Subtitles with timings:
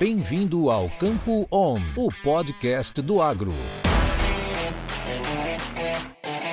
[0.00, 3.52] Bem-vindo ao Campo On, o podcast do agro.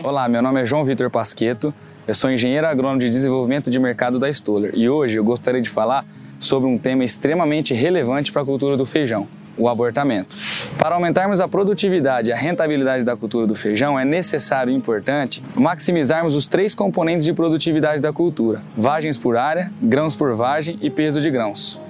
[0.00, 1.74] Olá, meu nome é João Vitor Pasqueto,
[2.06, 5.68] eu sou engenheiro agrônomo de desenvolvimento de mercado da Stoller e hoje eu gostaria de
[5.68, 6.04] falar
[6.38, 9.26] sobre um tema extremamente relevante para a cultura do feijão,
[9.58, 10.36] o abortamento.
[10.78, 15.42] Para aumentarmos a produtividade e a rentabilidade da cultura do feijão, é necessário e importante
[15.56, 20.88] maximizarmos os três componentes de produtividade da cultura: vagens por área, grãos por vagem e
[20.88, 21.81] peso de grãos.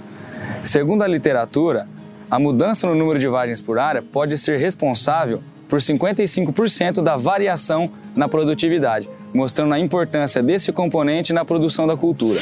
[0.65, 1.89] Segundo a literatura,
[2.31, 7.91] a mudança no número de vagens por área pode ser responsável por 55% da variação
[8.15, 12.41] na produtividade, mostrando a importância desse componente na produção da cultura.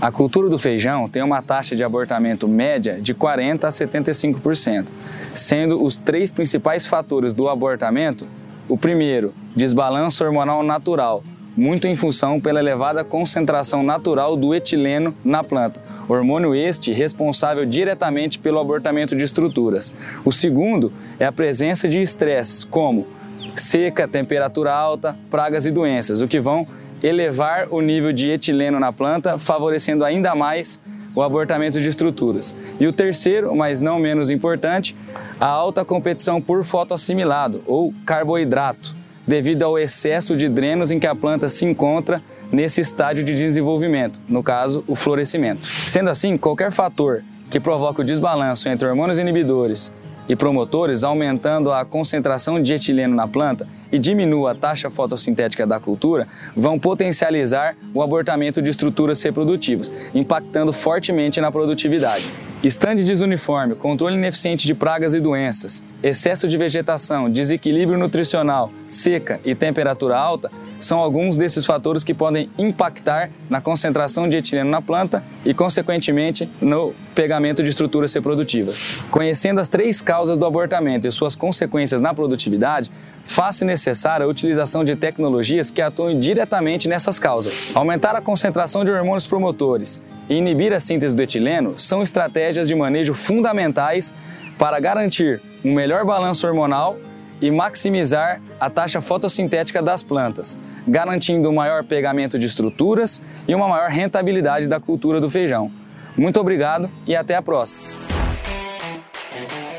[0.00, 4.86] A cultura do feijão tem uma taxa de abortamento média de 40 a 75%,
[5.34, 8.26] sendo os três principais fatores do abortamento:
[8.66, 11.22] o primeiro, desbalanço hormonal natural,
[11.58, 18.38] muito em função pela elevada concentração natural do etileno na planta, hormônio este responsável diretamente
[18.38, 19.92] pelo abortamento de estruturas.
[20.24, 23.08] O segundo é a presença de estresses, como
[23.56, 26.64] seca, temperatura alta, pragas e doenças, o que vão
[27.02, 30.80] elevar o nível de etileno na planta, favorecendo ainda mais
[31.12, 32.54] o abortamento de estruturas.
[32.78, 34.94] E o terceiro, mas não menos importante,
[35.40, 38.97] a alta competição por fotoassimilado ou carboidrato,
[39.28, 44.18] devido ao excesso de drenos em que a planta se encontra nesse estágio de desenvolvimento,
[44.26, 45.66] no caso, o florescimento.
[45.66, 49.92] Sendo assim, qualquer fator que provoque o desbalanço entre hormônios inibidores
[50.28, 55.78] e promotores, aumentando a concentração de etileno na planta e diminua a taxa fotossintética da
[55.78, 62.26] cultura, vão potencializar o abortamento de estruturas reprodutivas, impactando fortemente na produtividade.
[62.62, 69.54] Estande desuniforme, controle ineficiente de pragas e doenças, excesso de vegetação, desequilíbrio nutricional, seca e
[69.54, 75.22] temperatura alta são alguns desses fatores que podem impactar na concentração de etileno na planta
[75.44, 78.96] e, consequentemente, no pegamento de estruturas reprodutivas.
[79.08, 82.90] Conhecendo as três causas do abortamento e suas consequências na produtividade,
[83.24, 87.70] faz-se necessária a utilização de tecnologias que atuem diretamente nessas causas.
[87.72, 92.74] Aumentar a concentração de hormônios promotores e inibir a síntese do etileno são estratégias de
[92.74, 94.14] manejo fundamentais
[94.58, 96.96] para garantir um melhor balanço hormonal
[97.40, 103.68] e maximizar a taxa fotossintética das plantas, garantindo um maior pegamento de estruturas e uma
[103.68, 105.70] maior rentabilidade da cultura do feijão.
[106.16, 107.80] Muito obrigado e até a próxima!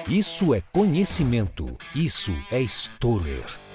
[0.09, 1.77] Isso é conhecimento.
[1.93, 3.68] Isso é Stoller.